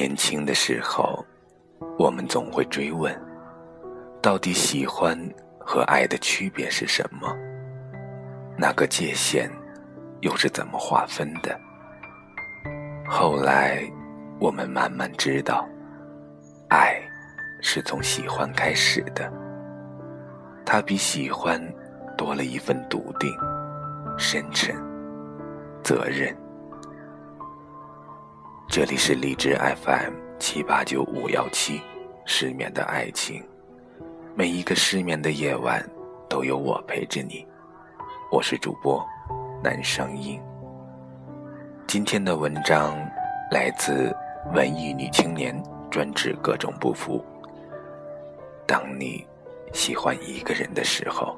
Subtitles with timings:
[0.00, 1.22] 年轻的时候，
[1.98, 3.14] 我们总会追问：
[4.22, 5.14] 到底喜欢
[5.58, 7.28] 和爱的区别是什么？
[8.56, 9.50] 那个界限
[10.22, 11.54] 又是怎么划分的？
[13.10, 13.82] 后来，
[14.40, 15.68] 我们慢慢知道，
[16.70, 16.98] 爱
[17.60, 19.30] 是从喜欢开始的。
[20.64, 21.62] 它比喜欢
[22.16, 23.30] 多了一份笃定、
[24.16, 24.74] 深沉、
[25.84, 26.34] 责任。
[28.72, 31.82] 这里是荔枝 FM 七八九五幺七，
[32.24, 33.42] 失眠的爱情。
[34.36, 35.84] 每一个失眠的夜晚，
[36.28, 37.44] 都有我陪着你。
[38.30, 39.04] 我是主播
[39.60, 40.40] 南声音。
[41.88, 42.96] 今天的文章
[43.50, 44.16] 来自
[44.54, 47.24] 文艺女青年，专治各种不服。
[48.68, 49.26] 当你
[49.72, 51.36] 喜欢一个人的时候。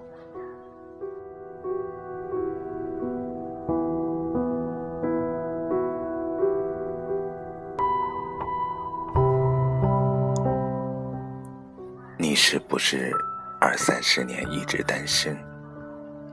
[12.44, 13.12] 是不是
[13.60, 15.38] 二三十年一直单身，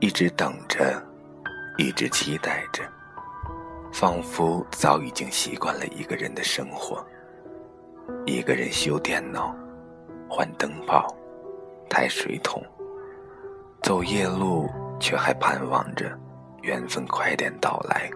[0.00, 1.00] 一直等着，
[1.78, 2.82] 一直期待着，
[3.92, 7.06] 仿佛早已经习惯了一个人的生活。
[8.26, 9.54] 一个人修电脑，
[10.28, 11.14] 换灯泡，
[11.88, 12.60] 抬水桶，
[13.80, 16.10] 走夜路，却还盼望着
[16.60, 18.10] 缘分快点到来，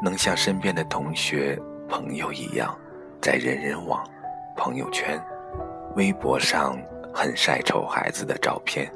[0.00, 2.78] 能像身边的同学、朋友一样，
[3.20, 4.08] 在人人网、
[4.56, 5.20] 朋友圈。
[5.96, 6.76] 微博上
[7.12, 8.90] 很晒丑孩子的照片，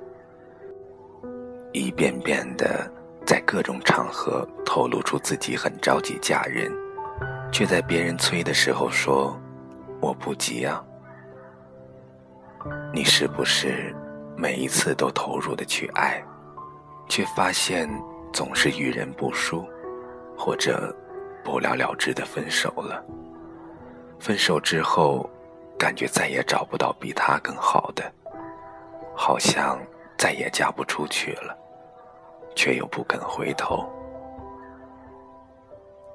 [1.73, 2.91] 一遍遍的
[3.25, 6.73] 在各种场合透露出自己很着急嫁人，
[7.53, 9.39] 却在别人催的时候说
[10.03, 10.83] ：“我不急啊。”
[12.93, 13.95] 你是不是
[14.37, 16.21] 每一次都投入的去爱，
[17.09, 17.89] 却发现
[18.33, 19.65] 总是遇人不淑，
[20.37, 20.93] 或者
[21.45, 23.05] 不了了之的分手了？
[24.19, 25.31] 分手之后。
[25.79, 28.13] 感觉再也找不到比他更好的，
[29.15, 29.79] 好像
[30.19, 31.57] 再也嫁不出去了，
[32.57, 33.89] 却又不肯回头。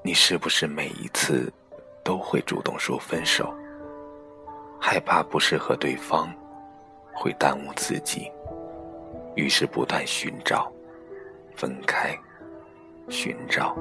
[0.04, 1.52] 你是不是每一次
[2.04, 3.56] 都会主动说分手？
[4.82, 6.30] 害怕不适合对方，
[7.16, 8.30] 会耽误自己，
[9.34, 10.70] 于是不断寻找，
[11.56, 12.14] 分开，
[13.08, 13.74] 寻找，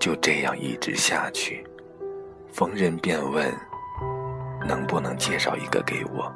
[0.00, 1.62] 就这样一直下去，
[2.50, 3.54] 逢人便问。
[4.66, 6.32] 能不能介绍一个给我？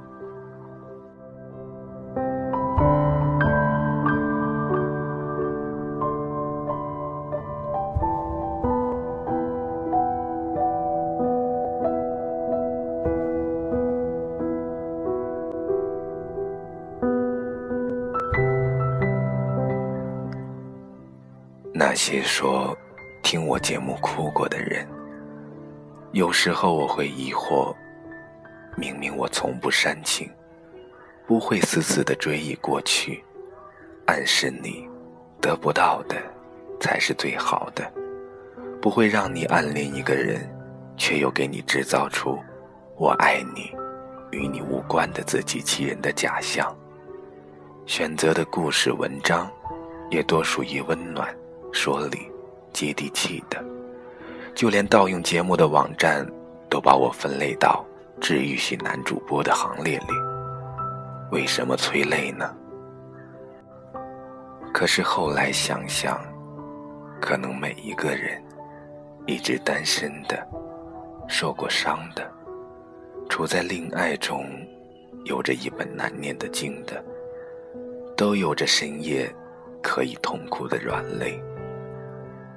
[21.73, 22.77] 那些说
[23.23, 24.87] 听我节目哭过的人，
[26.13, 27.75] 有时候我会疑惑。
[28.77, 30.31] 明明我从不煽情，
[31.27, 33.23] 不会死死的追忆过去，
[34.07, 34.89] 暗示你
[35.41, 36.17] 得不到的
[36.81, 37.91] 才是最好的，
[38.81, 40.49] 不会让你暗恋一个人，
[40.97, 42.39] 却又给你制造出
[42.97, 43.71] 我爱你
[44.31, 46.75] 与你无关的自欺欺人的假象。
[47.87, 49.51] 选择的故事文章，
[50.11, 51.29] 也多属于温暖、
[51.73, 52.31] 说理、
[52.73, 53.63] 接地气的，
[54.55, 56.25] 就连盗用节目的网站
[56.69, 57.85] 都把我分类到。
[58.21, 60.13] 治愈系男主播的行列里，
[61.33, 62.55] 为什么催泪呢？
[64.75, 66.21] 可是后来想想，
[67.21, 68.41] 可能每一个人，
[69.27, 70.47] 一直单身的，
[71.29, 72.31] 受过伤的，
[73.29, 74.47] 处在恋爱中，
[75.25, 77.03] 有着一本难念的经的，
[78.17, 79.35] 都有着深夜
[79.83, 81.43] 可以痛哭的软肋。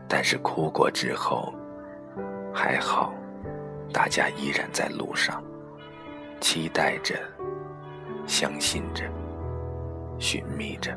[0.10, 1.52] 但是哭过之后，
[2.54, 3.14] 还好，
[3.94, 5.42] 大家依然在路上。
[6.44, 7.16] 期待着，
[8.28, 9.06] 相信着，
[10.20, 10.92] 寻觅着。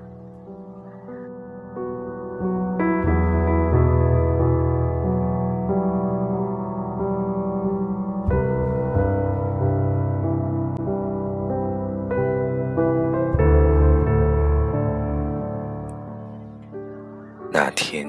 [17.52, 18.04] 那天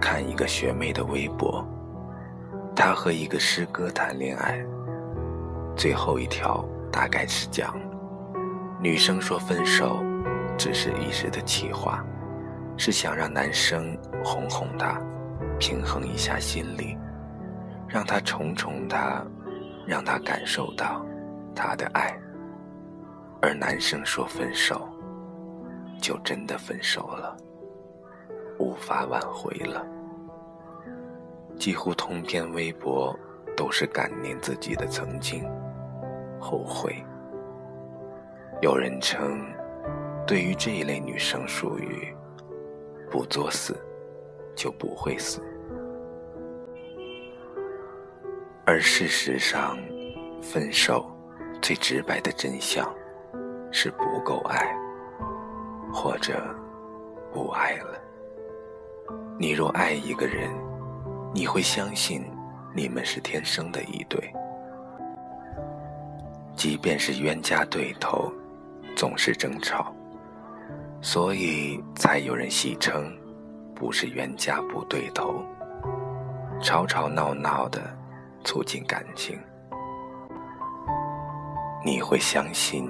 [0.00, 1.62] 看一个学妹的微博，
[2.74, 4.64] 她和一个师哥谈恋爱。
[5.76, 7.74] 最后一条大概是讲，
[8.80, 10.02] 女生说分手
[10.56, 12.04] 只是一时的气话，
[12.76, 15.00] 是想让男生哄哄她，
[15.58, 16.96] 平衡一下心理，
[17.88, 19.24] 让他宠宠她，
[19.86, 21.04] 让她感受到
[21.54, 22.16] 他的爱。
[23.40, 24.88] 而男生说分手，
[26.00, 27.36] 就真的分手了，
[28.58, 29.84] 无法挽回了。
[31.58, 33.18] 几乎通篇微博
[33.56, 35.44] 都是感念自己的曾经，
[36.42, 36.92] 后悔。
[38.60, 39.40] 有人称，
[40.26, 42.12] 对于这一类女生属于
[43.08, 43.76] 不作死
[44.56, 45.40] 就不会死，
[48.66, 49.78] 而事实上，
[50.42, 51.08] 分手
[51.60, 52.92] 最直白的真相
[53.70, 54.76] 是不够爱，
[55.92, 56.44] 或者
[57.32, 57.98] 不爱了。
[59.38, 60.50] 你若爱一个人，
[61.34, 62.24] 你会相信
[62.74, 64.32] 你们是天生的一对，
[66.56, 68.32] 即便是冤家对头。
[68.94, 69.92] 总是争吵，
[71.00, 73.10] 所以才有人戏称，
[73.74, 75.42] 不是冤家不对头，
[76.60, 77.80] 吵吵闹闹的
[78.44, 79.40] 促进感情。
[81.82, 82.88] 你会相信，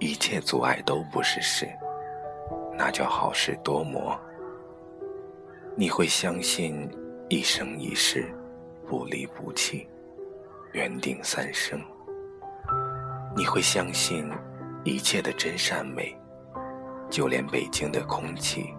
[0.00, 1.66] 一切阻碍都不是事，
[2.76, 4.18] 那叫好事多磨。
[5.76, 6.90] 你会相信，
[7.28, 8.26] 一生一世，
[8.86, 9.88] 不离不弃，
[10.72, 11.80] 缘定三生。
[13.36, 14.30] 你会相信。
[14.82, 16.16] 一切的真善美，
[17.10, 18.74] 就连北京的空气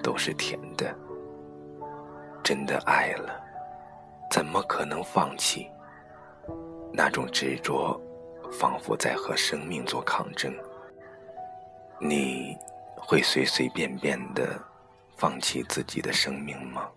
[0.00, 0.96] 都是甜的。
[2.44, 3.42] 真的爱了，
[4.30, 5.68] 怎么可能放弃？
[6.92, 8.00] 那种执着，
[8.52, 10.54] 仿佛在和生命做抗争。
[12.00, 12.56] 你
[12.96, 14.56] 会随随便便的
[15.16, 16.88] 放弃自己的生命吗？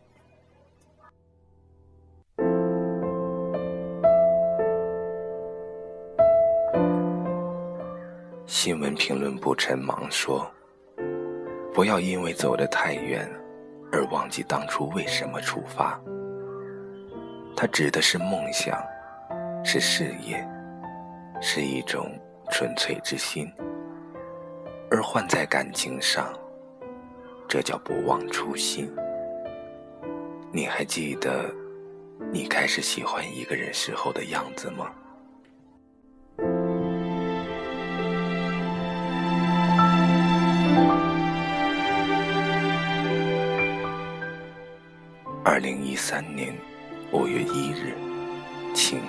[8.47, 10.49] 新闻评论部陈芒说
[11.73, 13.27] ：“不要因为走得太远，
[13.91, 15.99] 而忘记当初为什么出发。”
[17.57, 18.79] 他指的是梦想，
[19.63, 20.47] 是事业，
[21.41, 22.07] 是一种
[22.51, 23.51] 纯粹之心。
[24.91, 26.31] 而换在感情上，
[27.47, 28.93] 这叫不忘初心。
[30.51, 31.51] 你还记得
[32.31, 34.91] 你开始喜欢一个人时候的样子吗？
[45.47, 46.51] 二零一三年
[47.11, 47.93] 五月一日，
[48.73, 48.99] 晴。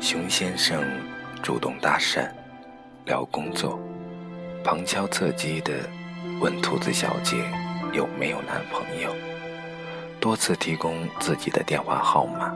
[0.00, 0.84] 熊先生
[1.42, 2.30] 主动搭讪，
[3.04, 3.76] 聊工作，
[4.62, 5.72] 旁敲侧击的
[6.40, 7.38] 问兔子小姐
[7.92, 9.12] 有没有男朋友，
[10.20, 12.54] 多次提供自己的电话号码。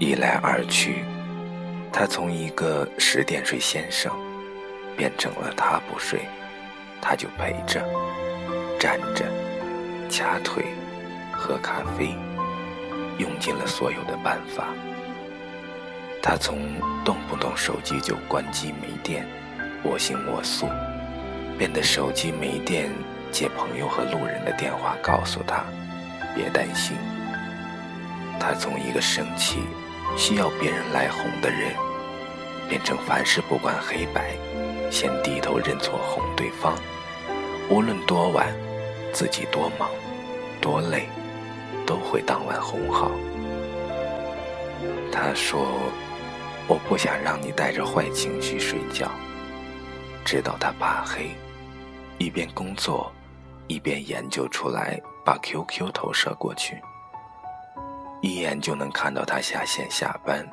[0.00, 1.04] 一来二去，
[1.92, 4.12] 他从一个十点睡先生，
[4.96, 6.22] 变成了他不睡，
[7.00, 7.80] 他就陪着，
[8.80, 9.24] 站着。
[10.12, 10.62] 掐腿，
[11.32, 12.14] 喝咖啡，
[13.16, 14.66] 用尽了所有的办法。
[16.20, 16.58] 他从
[17.02, 19.26] 动不动手机就关机没电，
[19.82, 20.68] 我行我素，
[21.56, 22.90] 变得手机没电
[23.30, 25.64] 接朋友和路人的电话，告诉他
[26.34, 26.94] 别担心。
[28.38, 29.60] 他从一个生气、
[30.14, 31.72] 需要别人来哄的人，
[32.68, 34.36] 变成凡事不管黑白，
[34.90, 36.74] 先低头认错哄对方，
[37.70, 38.54] 无论多晚。
[39.12, 39.90] 自己多忙，
[40.60, 41.06] 多累，
[41.86, 43.10] 都会当晚哄好。
[45.12, 45.64] 他说
[46.66, 49.10] ：“我不想让你带着坏情绪睡觉。”
[50.24, 51.30] 知道他怕黑，
[52.18, 53.12] 一边工作，
[53.66, 56.80] 一边研究出来，把 QQ 投射过去，
[58.20, 60.48] 一眼就能看到他下线下班，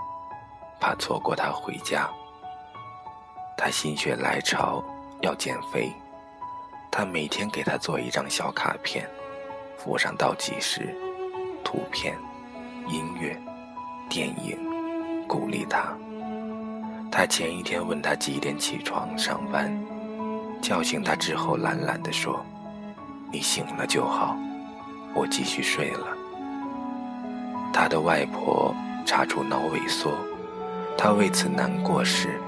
[0.79, 2.09] 怕错过他回家。
[3.55, 4.83] 他心血来潮
[5.21, 5.91] 要减肥。
[6.91, 9.07] 他每天给他做一张小卡片，
[9.77, 10.93] 附上倒计时、
[11.63, 12.17] 图片、
[12.87, 13.39] 音乐、
[14.09, 14.57] 电影，
[15.27, 15.95] 鼓励他。
[17.11, 19.71] 他前一天问他几点起床上班，
[20.61, 22.43] 叫醒他之后懒懒地说
[23.31, 24.37] ：“你醒了就好，
[25.13, 26.07] 我继续睡了。”
[27.73, 30.13] 他的外婆查出脑萎缩，
[30.97, 32.39] 他为此难过时，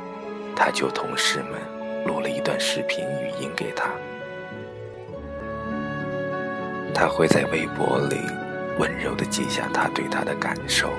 [0.55, 3.89] 他就同事们录了一段视频语音给他。
[6.93, 8.21] 他会在微博里
[8.77, 10.89] 温柔地记下他对她的感受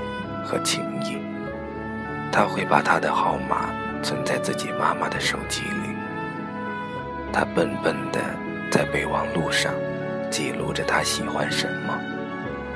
[0.45, 1.19] 和情谊。
[2.33, 3.71] 他会把她的号码
[4.03, 5.97] 存在自己妈妈的手机里。
[7.33, 8.21] 他笨笨地
[8.71, 9.73] 在备忘录上
[10.31, 11.99] 记录着他喜欢什么，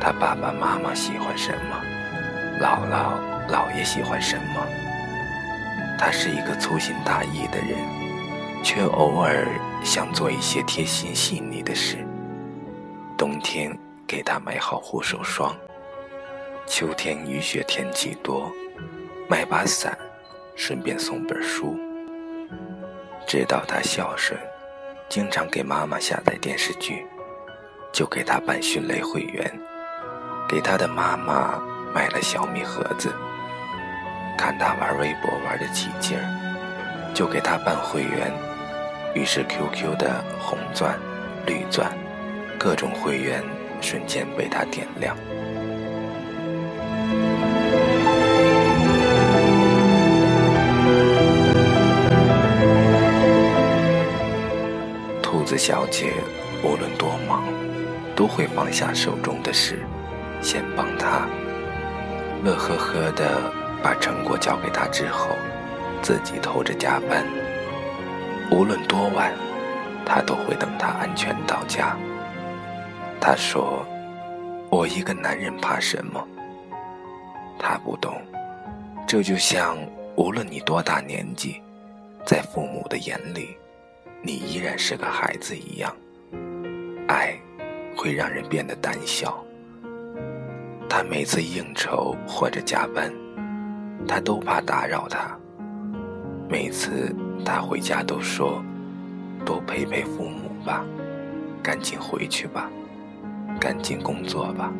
[0.01, 1.77] 他爸爸妈妈喜欢什么，
[2.61, 3.19] 姥姥
[3.51, 4.67] 姥爷喜欢什么。
[5.99, 7.79] 他是一个粗心大意的人，
[8.63, 9.47] 却偶尔
[9.83, 12.06] 想做一些贴心细腻的事。
[13.17, 15.57] 冬天给他买好护手霜，
[16.67, 18.53] 秋天雨雪天气多，
[19.27, 19.97] 买把伞，
[20.55, 21.79] 顺便送本书。
[23.27, 24.39] 知道他孝顺，
[25.09, 27.07] 经常给妈妈下载电视剧，
[27.91, 29.51] 就给他办迅雷会员，
[30.47, 31.59] 给他的妈妈
[31.95, 33.11] 买了小米盒子。
[34.37, 38.31] 看他玩微博玩的起劲儿，就给他办会员。
[39.15, 40.95] 于是 QQ 的红钻、
[41.47, 41.91] 绿钻，
[42.59, 43.43] 各种会员
[43.81, 45.17] 瞬间被他点亮。
[55.23, 56.13] 兔子小姐
[56.63, 57.45] 无论多忙，
[58.15, 59.79] 都会放下手中的事，
[60.41, 61.27] 先帮他，
[62.45, 63.53] 乐呵呵的。
[63.83, 65.29] 把成果交给他之后，
[66.03, 67.25] 自己偷着加班。
[68.51, 69.33] 无论多晚，
[70.05, 71.97] 他都会等他安全到家。
[73.21, 73.85] 他说
[74.71, 76.27] ：“我一个男人怕什么？”
[77.59, 78.21] 他不懂，
[79.07, 79.77] 这就像
[80.17, 81.61] 无论你多大年纪，
[82.25, 83.57] 在父母的眼里，
[84.23, 85.95] 你依然是个孩子一样。
[87.09, 87.35] 爱
[87.97, 89.43] 会让人变得胆小。
[90.89, 93.13] 他每次应酬或者加班。
[94.07, 95.37] 他都怕打扰他，
[96.49, 97.13] 每次
[97.45, 98.63] 他回家都说
[99.45, 100.85] ：“多陪陪父母吧，
[101.61, 102.71] 赶紧回去吧，
[103.59, 104.73] 赶紧工作吧。”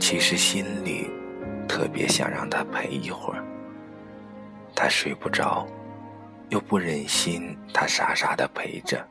[0.00, 1.10] 其实心里
[1.68, 3.44] 特别想让他陪一会儿。
[4.74, 5.66] 他睡不着，
[6.48, 9.06] 又不忍心他傻傻的陪着，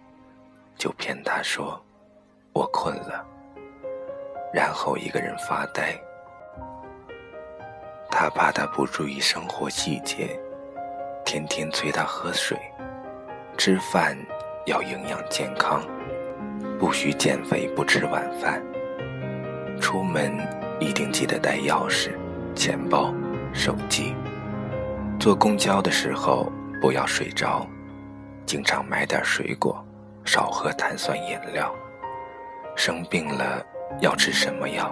[0.75, 1.79] 就骗他说
[2.51, 3.25] ：“我困了。”
[4.51, 5.95] 然后一个人发呆。
[8.09, 10.37] 他怕他不注意生活细节，
[11.23, 12.57] 天天催他喝水，
[13.57, 14.17] 吃饭
[14.65, 15.81] 要营养健康，
[16.81, 18.59] 不许减肥不吃晚饭。
[19.79, 20.35] 出门
[20.79, 22.09] 一定记得带钥匙、
[22.55, 23.13] 钱包、
[23.53, 24.15] 手机。
[25.19, 27.67] 坐公交的时候不要睡着，
[28.47, 29.85] 经常买点水果，
[30.25, 31.71] 少喝碳酸饮料。
[32.75, 33.63] 生病了
[33.99, 34.91] 要吃什么药？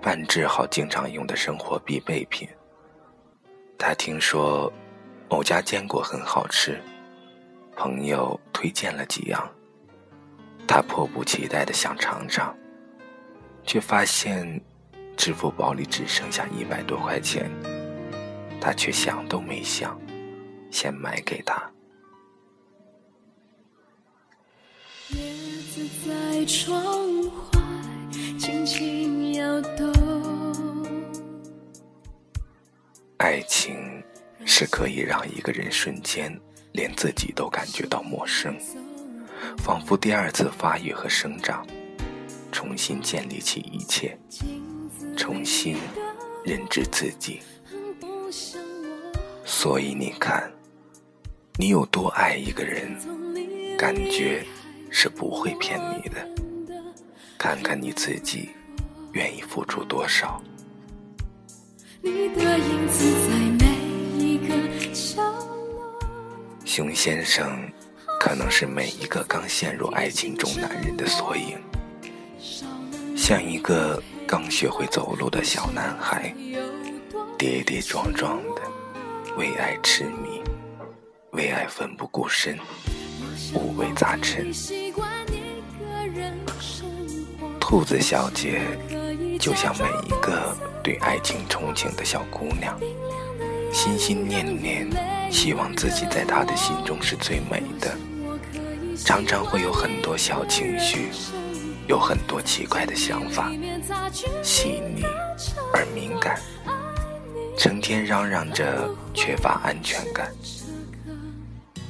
[0.00, 2.48] 办治好经常用的生活必备品。
[3.76, 4.72] 他听说
[5.28, 6.80] 某家坚果很好吃，
[7.74, 9.50] 朋友推荐了几样，
[10.66, 12.56] 他迫不及待的想尝尝，
[13.64, 14.60] 却发现
[15.16, 17.50] 支付宝里只剩下一百多块钱，
[18.60, 20.00] 他却想都没想，
[20.70, 21.70] 先买给他。
[25.10, 25.18] 叶
[25.70, 27.60] 子在窗外
[28.38, 29.92] 轻轻摇动。
[33.18, 34.02] 爱情
[34.44, 36.36] 是可以让一个人瞬间
[36.72, 38.56] 连自己都感觉到陌生，
[39.58, 41.66] 仿佛第二次发育和生长，
[42.52, 44.18] 重新建立起一切，
[45.16, 45.76] 重新
[46.44, 47.40] 认知自己。
[49.44, 50.52] 所以你看，
[51.58, 52.96] 你有多爱一个人，
[53.76, 54.44] 感觉
[54.90, 56.28] 是不会骗你的。
[57.38, 58.50] 看看你自己，
[59.12, 60.42] 愿意付出多少。
[66.64, 67.70] 熊先生
[68.24, 71.58] 可能是每一个刚陷入爱情中男人的缩影，
[73.14, 76.34] 像一个刚学会走路的小男孩，
[77.36, 78.62] 跌跌撞撞的，
[79.36, 80.42] 为爱痴迷，
[81.32, 82.58] 为爱奋不顾身，
[83.52, 84.50] 五味杂陈。
[87.60, 88.62] 兔子小姐
[89.38, 90.56] 就像每一个。
[90.82, 92.78] 对爱情憧憬的小姑娘，
[93.72, 94.86] 心心念念，
[95.30, 97.96] 希望自己在他的心中是最美的。
[99.04, 101.10] 常常会有很多小情绪，
[101.86, 103.52] 有很多奇怪的想法，
[104.42, 105.04] 细腻
[105.72, 106.40] 而敏感，
[107.58, 110.32] 成天嚷嚷着缺乏安全感，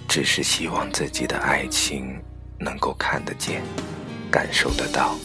[0.08, 2.20] 只是希望自己的爱情
[2.58, 3.62] 能够看得见，
[4.30, 5.16] 感受得到，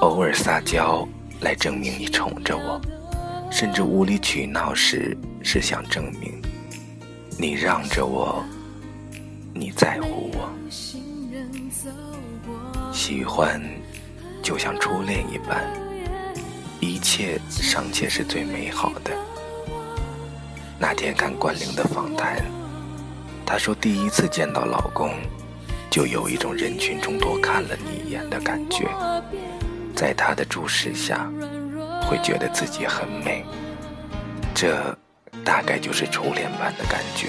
[0.00, 1.06] 偶尔撒娇。
[1.42, 2.80] 来证明你宠着我，
[3.50, 6.40] 甚至无理取闹时是想证明
[7.38, 8.42] 你让着我，
[9.58, 10.50] 你在乎我。
[12.92, 13.60] 喜欢
[14.42, 15.64] 就像初恋一般，
[16.80, 19.10] 一切尚且是最美好的。
[20.78, 22.44] 那天看关凌的访谈，
[23.46, 25.10] 她说第一次见到老公，
[25.90, 28.88] 就有一种人群中多看了你一眼的感觉。
[29.94, 31.30] 在他的注视下，
[32.02, 33.42] 会觉得自己很美，
[34.54, 34.94] 这
[35.42, 37.28] 大概就是初恋般的感觉。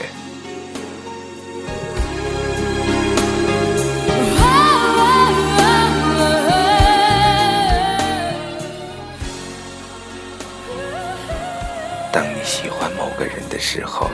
[12.11, 14.09] 当你喜欢某个人的时候，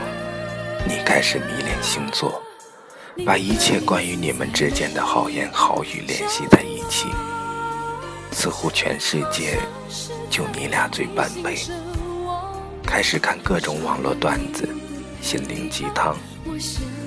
[0.86, 2.42] 你开始迷恋星座，
[3.24, 7.08] 把一切关于你们之间的好言好语联系在一起。
[8.32, 9.58] 似乎全世界
[10.28, 11.56] 就你俩最般配。
[12.84, 14.68] 开始看各种网络段子、
[15.22, 16.16] 心灵鸡汤，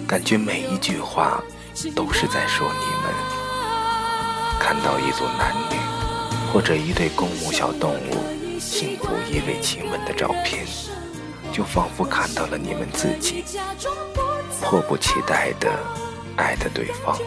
[0.07, 1.43] 感觉每一句话
[1.95, 3.13] 都是在说你们。
[4.59, 5.77] 看到一组男女
[6.51, 8.23] 或者一对公母小动物
[8.59, 10.65] 幸福依偎亲吻的照片，
[11.51, 13.43] 就仿佛看到了你们自己，
[14.61, 15.71] 迫不及待的
[16.35, 17.17] 爱的对方，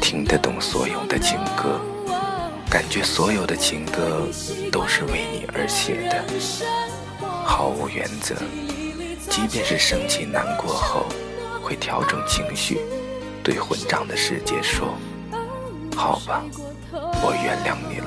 [0.00, 1.80] 听得懂所有的情歌。
[2.70, 4.26] 感觉所有的情歌
[4.70, 6.24] 都是为你而写的，
[7.44, 8.34] 毫无原则。
[9.28, 11.06] 即便是生气难过后，
[11.62, 12.80] 会调整情绪，
[13.42, 14.96] 对混账的世界说
[15.94, 16.42] ：“好吧，
[16.92, 18.00] 我原谅你。”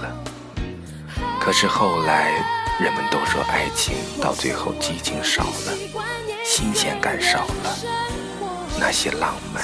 [1.45, 2.31] 可是后来，
[2.79, 5.77] 人们都说爱情到最后激情少了，
[6.43, 7.77] 新鲜感少了，
[8.79, 9.63] 那些浪漫、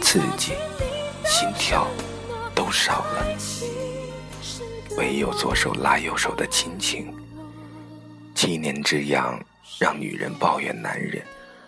[0.00, 0.54] 刺激、
[1.24, 1.86] 心跳
[2.52, 3.26] 都少了。
[4.96, 7.14] 唯有左手拉右手的亲情，
[8.34, 9.40] 七年之痒
[9.78, 11.22] 让女人抱怨男人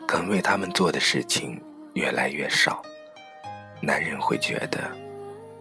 [0.09, 1.63] 肯为他们做的事情
[1.95, 2.83] 越来越少，
[3.81, 4.91] 男人会觉得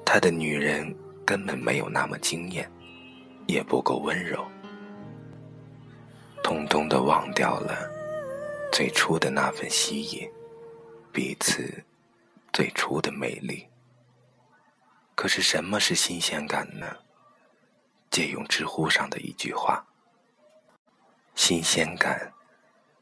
[0.04, 0.92] 他的女人
[1.24, 2.68] 根本没有那么惊艳，
[3.48, 4.46] 也不够温柔，
[6.44, 7.90] 通通的忘掉了
[8.72, 10.30] 最初的那份吸引，
[11.12, 11.84] 彼此
[12.52, 13.68] 最初的美丽。
[15.14, 16.98] 可是什么是新鲜感呢？
[18.12, 19.86] 借用知乎上的一句话
[21.36, 22.34] ：“新鲜感，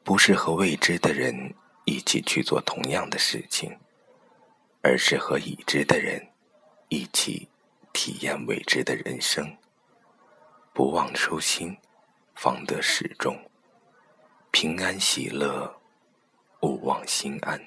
[0.03, 1.53] 不是和未知的人
[1.85, 3.77] 一起去做同样的事情，
[4.81, 6.27] 而是和已知的人
[6.89, 7.47] 一起
[7.91, 9.55] 体验未知的人生。
[10.75, 11.77] 不忘初心，
[12.33, 13.39] 方得始终。
[14.49, 15.79] 平安喜乐，
[16.61, 17.61] 勿忘心安。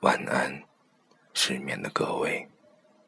[0.00, 0.64] 晚安，
[1.32, 2.49] 失眠的各位。”